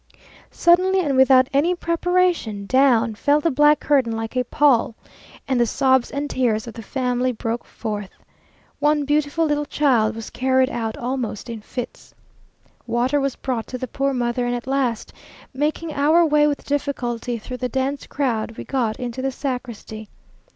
Suddenly, 0.49 1.01
and 1.01 1.15
without 1.15 1.47
any 1.53 1.75
preparation, 1.75 2.65
down 2.65 3.13
fell 3.13 3.39
the 3.39 3.51
black 3.51 3.79
curtain 3.79 4.13
like 4.13 4.35
a 4.35 4.43
pall, 4.43 4.95
and 5.47 5.59
the 5.59 5.67
sobs 5.67 6.09
and 6.09 6.27
tears 6.27 6.65
of 6.65 6.73
the 6.73 6.81
family 6.81 7.31
broke 7.31 7.63
forth. 7.63 8.09
One 8.79 9.05
beautiful 9.05 9.45
little 9.45 9.67
child 9.67 10.15
was 10.15 10.31
carried 10.31 10.71
out 10.71 10.97
almost 10.97 11.51
in 11.51 11.61
fits. 11.61 12.15
Water 12.87 13.21
was 13.21 13.35
brought 13.35 13.67
to 13.67 13.77
the 13.77 13.87
poor 13.87 14.11
mother; 14.11 14.47
and 14.47 14.55
at 14.55 14.65
last, 14.65 15.13
making 15.53 15.93
our 15.93 16.25
way 16.25 16.47
with 16.47 16.65
difficulty 16.65 17.37
through 17.37 17.57
the 17.57 17.69
dense 17.69 18.07
crowd, 18.07 18.57
we 18.57 18.63
got 18.63 18.99
into 18.99 19.21
the 19.21 19.31
sacristy. 19.31 20.09